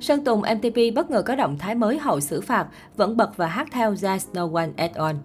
Sơn 0.00 0.24
Tùng 0.24 0.40
MTP 0.40 0.94
bất 0.94 1.10
ngờ 1.10 1.22
có 1.22 1.34
động 1.34 1.58
thái 1.58 1.74
mới 1.74 1.98
hậu 1.98 2.20
xử 2.20 2.40
phạt, 2.40 2.66
vẫn 2.96 3.16
bật 3.16 3.36
và 3.36 3.46
hát 3.46 3.68
theo 3.70 3.94
There's 3.94 4.26
No 4.32 4.48
One 4.54 4.68
At 4.76 4.94
All. 4.94 5.16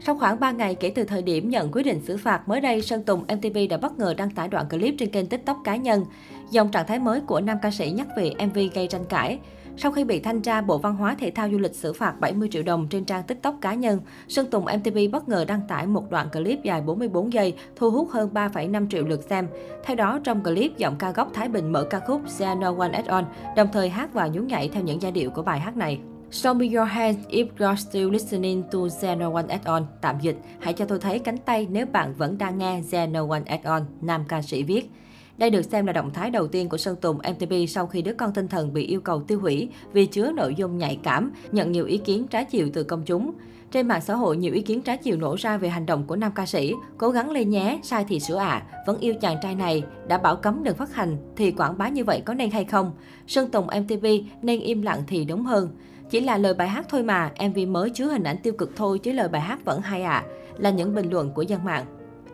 Sau 0.00 0.18
khoảng 0.18 0.40
3 0.40 0.50
ngày 0.50 0.74
kể 0.74 0.92
từ 0.94 1.04
thời 1.04 1.22
điểm 1.22 1.50
nhận 1.50 1.72
quyết 1.72 1.82
định 1.82 2.00
xử 2.04 2.16
phạt, 2.16 2.48
mới 2.48 2.60
đây 2.60 2.82
Sơn 2.82 3.02
Tùng 3.02 3.22
MTP 3.22 3.70
đã 3.70 3.76
bất 3.76 3.98
ngờ 3.98 4.14
đăng 4.16 4.30
tải 4.30 4.48
đoạn 4.48 4.68
clip 4.68 4.94
trên 4.98 5.10
kênh 5.10 5.26
TikTok 5.26 5.58
cá 5.64 5.76
nhân. 5.76 6.04
Dòng 6.50 6.70
trạng 6.70 6.86
thái 6.86 6.98
mới 6.98 7.20
của 7.20 7.40
nam 7.40 7.58
ca 7.62 7.70
sĩ 7.70 7.90
nhắc 7.90 8.06
về 8.16 8.32
MV 8.46 8.58
gây 8.74 8.86
tranh 8.86 9.04
cãi. 9.08 9.38
Sau 9.76 9.92
khi 9.92 10.04
bị 10.04 10.20
thanh 10.20 10.42
tra 10.42 10.60
Bộ 10.60 10.78
Văn 10.78 10.96
hóa 10.96 11.16
Thể 11.18 11.30
thao 11.30 11.48
Du 11.50 11.58
lịch 11.58 11.74
xử 11.74 11.92
phạt 11.92 12.20
70 12.20 12.48
triệu 12.52 12.62
đồng 12.62 12.88
trên 12.88 13.04
trang 13.04 13.22
TikTok 13.22 13.54
cá 13.60 13.74
nhân, 13.74 14.00
Sơn 14.28 14.50
Tùng 14.50 14.64
MTV 14.64 14.98
bất 15.12 15.28
ngờ 15.28 15.44
đăng 15.48 15.60
tải 15.68 15.86
một 15.86 16.10
đoạn 16.10 16.28
clip 16.30 16.62
dài 16.62 16.80
44 16.80 17.32
giây, 17.32 17.54
thu 17.76 17.90
hút 17.90 18.08
hơn 18.10 18.30
3,5 18.34 18.88
triệu 18.88 19.04
lượt 19.04 19.22
xem. 19.22 19.48
Theo 19.84 19.96
đó, 19.96 20.18
trong 20.24 20.42
clip, 20.42 20.76
giọng 20.76 20.96
ca 20.98 21.10
gốc 21.10 21.30
Thái 21.34 21.48
Bình 21.48 21.72
mở 21.72 21.84
ca 21.84 22.00
khúc 22.00 22.20
Sea 22.26 22.54
No 22.54 22.74
One 22.78 22.90
At 22.92 23.06
All, 23.06 23.24
đồng 23.56 23.68
thời 23.72 23.88
hát 23.88 24.14
và 24.14 24.26
nhún 24.26 24.46
nhảy 24.46 24.68
theo 24.68 24.82
những 24.82 25.02
giai 25.02 25.12
điệu 25.12 25.30
của 25.30 25.42
bài 25.42 25.60
hát 25.60 25.76
này. 25.76 26.00
Show 26.30 26.54
me 26.54 26.66
your 26.76 26.88
hands 26.88 27.26
if 27.28 27.46
you're 27.58 27.76
still 27.76 28.10
listening 28.10 28.62
to 28.62 28.78
There 29.00 29.16
No 29.16 29.32
One 29.32 29.46
At 29.48 29.64
All. 29.64 29.82
Tạm 30.00 30.20
dịch, 30.20 30.36
hãy 30.60 30.72
cho 30.72 30.84
tôi 30.84 30.98
thấy 30.98 31.18
cánh 31.18 31.38
tay 31.38 31.66
nếu 31.70 31.86
bạn 31.86 32.14
vẫn 32.14 32.38
đang 32.38 32.58
nghe 32.58 32.82
There 32.90 33.06
No 33.06 33.26
One 33.28 33.42
At 33.46 33.64
All, 33.64 33.82
nam 34.00 34.24
ca 34.28 34.42
sĩ 34.42 34.62
viết. 34.62 34.90
Đây 35.38 35.50
được 35.50 35.62
xem 35.62 35.86
là 35.86 35.92
động 35.92 36.10
thái 36.14 36.30
đầu 36.30 36.46
tiên 36.46 36.68
của 36.68 36.76
Sơn 36.76 36.96
Tùng 36.96 37.18
MTP 37.18 37.52
sau 37.68 37.86
khi 37.86 38.02
đứa 38.02 38.14
con 38.14 38.32
tinh 38.32 38.48
thần 38.48 38.72
bị 38.72 38.86
yêu 38.86 39.00
cầu 39.00 39.22
tiêu 39.22 39.40
hủy 39.40 39.68
vì 39.92 40.06
chứa 40.06 40.32
nội 40.32 40.54
dung 40.54 40.78
nhạy 40.78 40.98
cảm, 41.02 41.32
nhận 41.52 41.72
nhiều 41.72 41.86
ý 41.86 41.98
kiến 41.98 42.26
trái 42.30 42.44
chiều 42.44 42.68
từ 42.72 42.84
công 42.84 43.02
chúng. 43.04 43.32
Trên 43.70 43.88
mạng 43.88 44.00
xã 44.00 44.14
hội, 44.14 44.36
nhiều 44.36 44.54
ý 44.54 44.62
kiến 44.62 44.82
trái 44.82 44.96
chiều 44.96 45.16
nổ 45.16 45.34
ra 45.38 45.56
về 45.56 45.68
hành 45.68 45.86
động 45.86 46.04
của 46.06 46.16
nam 46.16 46.32
ca 46.34 46.46
sĩ. 46.46 46.72
Cố 46.98 47.10
gắng 47.10 47.30
lên 47.30 47.50
nhé, 47.50 47.80
sai 47.82 48.04
thì 48.08 48.20
sửa 48.20 48.36
ạ. 48.36 48.48
À. 48.48 48.82
Vẫn 48.86 49.00
yêu 49.00 49.14
chàng 49.20 49.36
trai 49.42 49.54
này, 49.54 49.84
đã 50.08 50.18
bảo 50.18 50.36
cấm 50.36 50.64
đừng 50.64 50.76
phát 50.76 50.94
hành, 50.94 51.16
thì 51.36 51.50
quảng 51.50 51.78
bá 51.78 51.88
như 51.88 52.04
vậy 52.04 52.22
có 52.24 52.34
nên 52.34 52.50
hay 52.50 52.64
không? 52.64 52.92
Sơn 53.26 53.50
Tùng 53.50 53.66
MTV 53.66 54.06
nên 54.42 54.60
im 54.60 54.82
lặng 54.82 55.02
thì 55.06 55.24
đúng 55.24 55.44
hơn. 55.44 55.68
Chỉ 56.10 56.20
là 56.20 56.36
lời 56.38 56.54
bài 56.54 56.68
hát 56.68 56.86
thôi 56.88 57.02
mà, 57.02 57.32
MV 57.48 57.58
mới 57.68 57.90
chứa 57.90 58.06
hình 58.06 58.24
ảnh 58.24 58.36
tiêu 58.42 58.52
cực 58.58 58.76
thôi 58.76 58.98
chứ 58.98 59.12
lời 59.12 59.28
bài 59.28 59.40
hát 59.40 59.64
vẫn 59.64 59.80
hay 59.80 60.02
ạ. 60.02 60.12
À, 60.12 60.24
là 60.58 60.70
những 60.70 60.94
bình 60.94 61.10
luận 61.10 61.30
của 61.30 61.42
dân 61.42 61.64
mạng. 61.64 61.84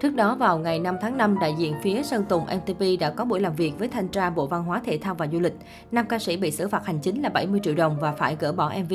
Trước 0.00 0.14
đó 0.14 0.34
vào 0.34 0.58
ngày 0.58 0.78
5 0.78 0.96
tháng 1.00 1.16
5, 1.16 1.38
đại 1.38 1.54
diện 1.58 1.74
phía 1.82 2.02
Sơn 2.02 2.24
Tùng 2.28 2.42
MTP 2.44 3.00
đã 3.00 3.10
có 3.10 3.24
buổi 3.24 3.40
làm 3.40 3.54
việc 3.54 3.72
với 3.78 3.88
thanh 3.88 4.08
tra 4.08 4.30
Bộ 4.30 4.46
Văn 4.46 4.64
hóa 4.64 4.80
Thể 4.84 4.98
thao 4.98 5.14
và 5.14 5.26
Du 5.32 5.40
lịch. 5.40 5.54
Nam 5.92 6.06
ca 6.08 6.18
sĩ 6.18 6.36
bị 6.36 6.50
xử 6.50 6.68
phạt 6.68 6.86
hành 6.86 6.98
chính 6.98 7.22
là 7.22 7.28
70 7.28 7.60
triệu 7.62 7.74
đồng 7.74 7.98
và 8.00 8.12
phải 8.12 8.36
gỡ 8.40 8.52
bỏ 8.52 8.72
MV 8.84 8.92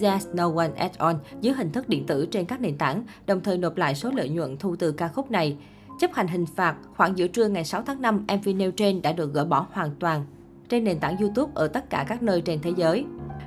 There's 0.00 0.34
No 0.34 0.52
One 0.56 0.70
At 0.76 0.98
All 0.98 1.16
dưới 1.40 1.54
hình 1.54 1.72
thức 1.72 1.88
điện 1.88 2.06
tử 2.06 2.26
trên 2.26 2.44
các 2.44 2.60
nền 2.60 2.78
tảng, 2.78 3.04
đồng 3.26 3.40
thời 3.40 3.58
nộp 3.58 3.76
lại 3.76 3.94
số 3.94 4.10
lợi 4.10 4.28
nhuận 4.28 4.56
thu 4.56 4.76
từ 4.76 4.92
ca 4.92 5.08
khúc 5.08 5.30
này. 5.30 5.56
Chấp 6.00 6.12
hành 6.14 6.28
hình 6.28 6.46
phạt, 6.46 6.76
khoảng 6.96 7.18
giữa 7.18 7.26
trưa 7.26 7.48
ngày 7.48 7.64
6 7.64 7.82
tháng 7.82 8.02
5, 8.02 8.26
MV 8.28 8.48
nêu 8.56 8.70
trên 8.70 9.02
đã 9.02 9.12
được 9.12 9.34
gỡ 9.34 9.44
bỏ 9.44 9.66
hoàn 9.72 9.90
toàn 9.98 10.24
trên 10.68 10.84
nền 10.84 10.98
tảng 10.98 11.16
YouTube 11.16 11.52
ở 11.54 11.68
tất 11.68 11.90
cả 11.90 12.04
các 12.08 12.22
nơi 12.22 12.40
trên 12.40 12.60
thế 12.62 12.72
giới. 12.76 13.04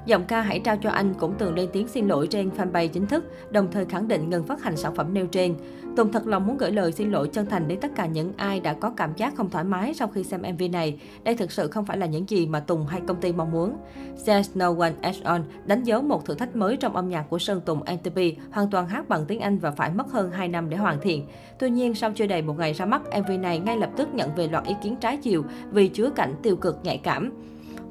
Giọng 0.10 0.26
ca 0.26 0.42
Hãy 0.42 0.60
trao 0.60 0.78
cho 0.78 0.90
anh 0.90 1.14
cũng 1.14 1.34
từng 1.38 1.56
lên 1.56 1.70
tiếng 1.74 1.88
xin 1.88 2.08
lỗi 2.08 2.28
trên 2.28 2.50
fanpage 2.50 2.88
chính 2.88 3.08
thức, 3.08 3.26
đồng 3.52 3.72
thời 3.72 3.86
khẳng 3.86 4.08
định 4.08 4.30
ngừng 4.30 4.44
phát 4.44 4.64
hành 4.64 4.78
sản 4.78 4.96
phẩm 4.96 5.14
nêu 5.14 5.28
trên. 5.28 5.56
Tùng 5.96 6.12
thật 6.12 6.28
lòng 6.28 6.48
muốn 6.48 6.58
gửi 6.58 6.72
lời 6.72 6.92
xin 6.92 7.12
lỗi 7.12 7.30
chân 7.34 7.46
thành 7.46 7.68
đến 7.68 7.80
tất 7.80 7.92
cả 7.96 8.06
những 8.06 8.34
ai 8.38 8.60
đã 8.60 8.74
có 8.74 8.90
cảm 8.98 9.14
giác 9.16 9.36
không 9.36 9.50
thoải 9.50 9.64
mái 9.64 9.94
sau 9.94 10.08
khi 10.08 10.24
xem 10.24 10.42
MV 10.42 10.64
này. 10.72 11.00
Đây 11.24 11.36
thực 11.36 11.52
sự 11.52 11.68
không 11.68 11.86
phải 11.86 11.98
là 11.98 12.06
những 12.06 12.30
gì 12.30 12.48
mà 12.48 12.60
Tùng 12.60 12.88
hay 12.88 13.02
công 13.08 13.22
ty 13.22 13.32
mong 13.32 13.52
muốn. 13.52 13.78
There's 14.26 14.44
No 14.56 14.76
One 14.80 14.94
Else 15.02 15.22
On 15.24 15.44
đánh 15.66 15.84
dấu 15.84 16.02
một 16.02 16.26
thử 16.26 16.34
thách 16.34 16.56
mới 16.56 16.78
trong 16.78 16.96
âm 16.96 17.10
nhạc 17.10 17.24
của 17.30 17.40
Sơn 17.40 17.62
Tùng 17.66 17.80
MTP, 17.80 18.20
hoàn 18.52 18.70
toàn 18.70 18.88
hát 18.88 19.10
bằng 19.10 19.26
tiếng 19.26 19.40
Anh 19.40 19.58
và 19.58 19.72
phải 19.72 19.92
mất 19.92 20.12
hơn 20.12 20.32
2 20.32 20.48
năm 20.48 20.70
để 20.70 20.78
hoàn 20.78 21.02
thiện. 21.02 21.26
Tuy 21.60 21.70
nhiên, 21.70 21.96
sau 21.96 22.12
chưa 22.16 22.28
đầy 22.28 22.42
một 22.42 22.58
ngày 22.58 22.74
ra 22.74 22.86
mắt, 22.86 23.02
MV 23.20 23.32
này 23.40 23.60
ngay 23.60 23.78
lập 23.78 23.90
tức 23.98 24.14
nhận 24.14 24.36
về 24.36 24.48
loạt 24.48 24.66
ý 24.66 24.76
kiến 24.84 24.96
trái 24.96 25.18
chiều 25.18 25.44
vì 25.72 25.88
chứa 25.88 26.10
cảnh 26.10 26.34
tiêu 26.44 26.56
cực 26.56 26.80
nhạy 26.84 26.98
cảm. 26.98 27.32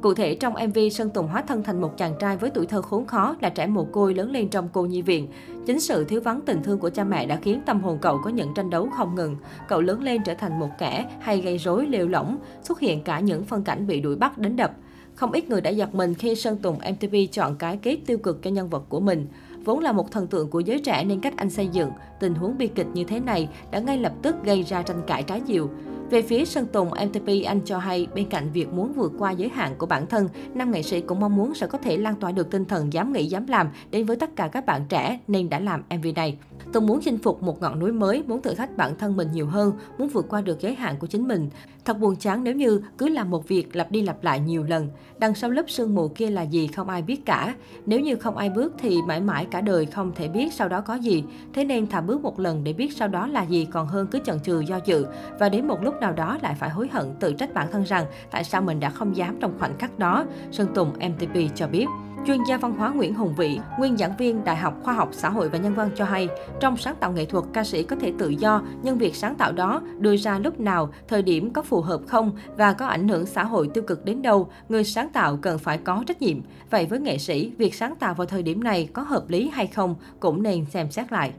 Cụ 0.00 0.14
thể, 0.14 0.34
trong 0.34 0.54
MV, 0.68 0.78
Sơn 0.92 1.10
Tùng 1.10 1.28
hóa 1.28 1.42
thân 1.42 1.62
thành 1.62 1.80
một 1.80 1.96
chàng 1.96 2.14
trai 2.20 2.36
với 2.36 2.50
tuổi 2.50 2.66
thơ 2.66 2.82
khốn 2.82 3.06
khó 3.06 3.36
là 3.41 3.48
trẻ 3.48 3.66
mồ 3.66 3.84
côi 3.84 4.14
lớn 4.14 4.30
lên 4.30 4.48
trong 4.48 4.68
cô 4.72 4.82
nhi 4.86 5.02
viện. 5.02 5.28
Chính 5.66 5.80
sự 5.80 6.04
thiếu 6.04 6.20
vắng 6.20 6.41
tình 6.46 6.62
thương 6.62 6.78
của 6.78 6.91
cha 6.91 7.04
mẹ 7.04 7.27
đã 7.27 7.36
khiến 7.36 7.60
tâm 7.66 7.80
hồn 7.80 7.98
cậu 8.02 8.19
có 8.24 8.30
những 8.30 8.54
tranh 8.54 8.70
đấu 8.70 8.88
không 8.96 9.14
ngừng. 9.14 9.36
Cậu 9.69 9.81
lớn 9.81 10.03
lên 10.03 10.22
trở 10.25 10.34
thành 10.34 10.59
một 10.59 10.69
kẻ 10.78 11.06
hay 11.20 11.41
gây 11.41 11.59
rối 11.59 11.86
lêu 11.86 12.09
lỏng, 12.09 12.38
xuất 12.62 12.81
hiện 12.81 13.03
cả 13.03 13.20
những 13.20 13.44
phân 13.44 13.64
cảnh 13.64 13.86
bị 13.86 14.00
đuổi 14.00 14.16
bắt 14.16 14.38
đánh 14.38 14.56
đập. 14.56 14.72
Không 15.14 15.32
ít 15.32 15.48
người 15.48 15.60
đã 15.60 15.70
giật 15.70 15.94
mình 15.94 16.15
khi 16.15 16.34
Sơn 16.34 16.56
Tùng 16.56 16.78
MTV 16.78 17.15
chọn 17.32 17.56
cái 17.56 17.78
kết 17.82 17.98
tiêu 18.06 18.19
cực 18.19 18.42
cho 18.42 18.50
nhân 18.50 18.69
vật 18.69 18.84
của 18.88 19.00
mình. 19.00 19.26
Vốn 19.65 19.78
là 19.78 19.92
một 19.92 20.10
thần 20.10 20.26
tượng 20.26 20.50
của 20.50 20.60
giới 20.60 20.78
trẻ 20.78 21.04
nên 21.04 21.20
cách 21.20 21.36
anh 21.36 21.50
xây 21.50 21.69
dựng, 21.69 21.91
tình 22.20 22.34
huống 22.34 22.59
bi 22.59 22.66
kịch 22.66 22.86
như 22.94 23.04
thế 23.04 23.20
này 23.20 23.48
đã 23.70 23.78
ngay 23.78 23.98
lập 23.98 24.12
tức 24.22 24.36
gây 24.44 24.62
ra 24.62 24.82
tranh 24.82 25.03
cãi 25.06 25.22
trái 25.22 25.41
chiều. 25.41 25.70
Về 26.10 26.22
phía 26.22 26.44
Sơn 26.44 26.66
Tùng, 26.66 26.88
MTP 26.88 27.28
anh 27.46 27.60
cho 27.64 27.78
hay 27.78 28.06
bên 28.14 28.28
cạnh 28.28 28.50
việc 28.52 28.72
muốn 28.72 28.92
vượt 28.92 29.12
qua 29.19 29.30
giới 29.30 29.48
hạn 29.48 29.74
của 29.78 29.86
bản 29.86 30.06
thân, 30.06 30.28
nam 30.54 30.70
nghệ 30.70 30.82
sĩ 30.82 31.00
cũng 31.00 31.20
mong 31.20 31.36
muốn 31.36 31.54
sẽ 31.54 31.66
có 31.66 31.78
thể 31.78 31.96
lan 31.96 32.14
tỏa 32.14 32.32
được 32.32 32.50
tinh 32.50 32.64
thần 32.64 32.92
dám 32.92 33.12
nghĩ 33.12 33.26
dám 33.26 33.46
làm 33.46 33.69
đến 33.91 34.06
với 34.06 34.16
tất 34.16 34.36
cả 34.36 34.48
các 34.48 34.66
bạn 34.66 34.82
trẻ 34.88 35.18
nên 35.28 35.48
đã 35.48 35.58
làm 35.58 35.82
MV 35.91 36.06
này. 36.16 36.38
Tùng 36.72 36.86
muốn 36.86 37.00
chinh 37.00 37.18
phục 37.18 37.42
một 37.42 37.60
ngọn 37.60 37.78
núi 37.78 37.92
mới, 37.92 38.22
muốn 38.26 38.42
thử 38.42 38.54
thách 38.54 38.76
bản 38.76 38.97
thân 38.98 39.16
mình 39.16 39.28
nhiều 39.32 39.47
hơn, 39.47 39.72
muốn 39.98 40.08
vượt 40.08 40.26
qua 40.28 40.41
được 40.41 40.60
giới 40.60 40.74
hạn 40.74 40.97
của 40.98 41.06
chính 41.06 41.28
mình. 41.28 41.48
Thật 41.84 41.98
buồn 41.98 42.16
chán 42.16 42.44
nếu 42.44 42.54
như 42.54 42.80
cứ 42.98 43.08
làm 43.08 43.30
một 43.30 43.48
việc 43.48 43.76
lặp 43.76 43.91
đi 43.91 44.02
lặp 44.02 44.24
lại 44.24 44.41
nhiều 44.41 44.64
lần. 44.64 44.88
Đằng 45.18 45.34
sau 45.34 45.50
lớp 45.50 45.70
sương 45.70 45.94
mù 45.94 46.08
kia 46.08 46.30
là 46.30 46.42
gì 46.42 46.66
không 46.66 46.88
ai 46.88 47.02
biết 47.02 47.26
cả. 47.26 47.54
Nếu 47.86 48.00
như 48.00 48.16
không 48.16 48.36
ai 48.36 48.50
bước 48.50 48.74
thì 48.78 49.02
mãi 49.06 49.20
mãi 49.20 49.47
cả 49.50 49.60
đời 49.60 49.86
không 49.86 50.12
thể 50.14 50.28
biết 50.28 50.52
sau 50.52 50.68
đó 50.68 50.80
có 50.80 50.94
gì. 50.94 51.24
Thế 51.52 51.64
nên 51.64 51.86
thà 51.86 52.00
bước 52.00 52.22
một 52.22 52.41
lần 52.41 52.64
để 52.64 52.72
biết 52.72 52.92
sau 52.97 53.08
đó 53.08 53.26
là 53.26 53.42
gì 53.42 53.64
còn 53.64 53.86
hơn 53.86 54.06
cứ 54.10 54.18
chần 54.24 54.41
chừ 54.41 54.60
do 54.60 54.80
dự. 54.84 55.06
Và 55.38 55.48
đến 55.48 55.68
một 55.68 55.82
lúc 55.82 55.94
nào 56.00 56.12
đó 56.12 56.38
lại 56.42 56.54
phải 56.54 56.70
hối 56.70 56.88
hận 56.92 57.14
tự 57.20 57.32
trách 57.32 57.54
bản 57.54 57.69
thân 57.72 57.82
rằng 57.82 58.06
tại 58.31 58.44
sao 58.44 58.62
mình 58.62 58.81
đã 58.81 58.91
không 58.91 59.16
dám 59.16 59.36
trong 59.41 59.59
khoảnh 59.59 59.78
khắc 59.78 59.98
đó. 59.98 60.25
Sơn 60.50 60.69
Tùng 60.75 60.92
MTP 60.92 61.54
cho 61.54 61.69
biết. 61.69 61.86
Chuyên 62.26 62.44
gia 62.44 62.56
văn 62.56 62.72
hóa 62.72 62.92
Nguyễn 62.92 63.14
Hùng 63.14 63.34
Vĩ, 63.36 63.60
nguyên 63.78 63.97
giảng 63.97 64.16
viên 64.16 64.44
Đại 64.44 64.56
học 64.56 64.75
Khoa 64.82 64.94
học 64.94 65.09
Xã 65.12 65.28
hội 65.28 65.48
và 65.48 65.59
Nhân 65.59 65.75
văn 65.75 65.91
cho 65.97 66.04
hay, 66.04 66.28
trong 66.60 66.76
sáng 66.76 66.94
tạo 67.00 67.12
nghệ 67.12 67.25
thuật, 67.25 67.44
ca 67.53 67.64
sĩ 67.64 67.82
có 67.82 67.97
thể 67.97 68.12
tự 68.19 68.28
do, 68.28 68.62
nhưng 68.82 68.98
việc 68.98 69.14
sáng 69.14 69.34
tạo 69.34 69.53
đó 69.53 69.82
đưa 69.98 70.16
ra 70.16 70.38
lúc 70.38 70.60
nào, 70.60 70.91
thời 71.09 71.22
điểm 71.22 71.53
có 71.53 71.62
phù 71.62 71.81
hợp 71.81 72.00
không 72.06 72.32
và 72.56 72.72
có 72.72 72.86
ảnh 72.86 73.09
hưởng 73.09 73.26
xã 73.26 73.44
hội 73.44 73.70
tiêu 73.75 73.84
cực 73.86 74.04
đến 74.04 74.22
đâu, 74.22 74.50
người 74.69 74.84
sáng 74.84 75.09
tạo 75.09 75.38
cần 75.42 75.59
phải 75.59 75.78
có 75.78 76.04
trách 76.06 76.22
nhiệm. 76.22 76.38
Vậy 76.70 76.86
với 76.86 77.00
nghệ 77.00 77.19
sĩ, 77.19 77.53
việc 77.59 77.75
sáng 77.75 77.97
tạo 77.97 78.15
vào 78.15 78.26
thời 78.26 78.42
điểm 78.42 78.65
này 78.65 78.88
có 78.92 79.03
hợp 79.03 79.25
lý 79.28 79.50
hay 79.53 79.66
không 79.66 79.94
cũng 80.20 80.42
nên 80.42 80.65
xem 80.65 80.91
xét 80.91 81.12
lại. 81.12 81.32